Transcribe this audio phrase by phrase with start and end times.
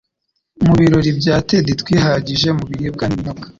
[0.65, 3.47] mu birori bya Ted twihajije mu biribwa n'ibinyobwa